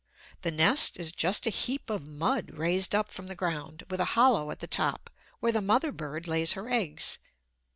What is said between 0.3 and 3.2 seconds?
The nest is just a heap of mud raised up